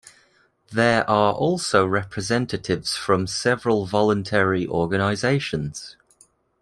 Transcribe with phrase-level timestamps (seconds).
[0.71, 5.95] There are also representatives from several voluntary organisations.